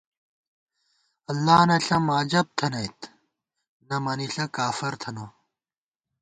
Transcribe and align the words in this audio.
اللہ 1.29 1.59
نہ 1.69 1.77
ݪم 1.85 2.05
عجَب 2.17 2.47
تھنَئیت، 2.57 2.99
نَمَنِݪہ 3.87 4.45
کافَر 4.55 4.93
تھنہ 5.01 5.25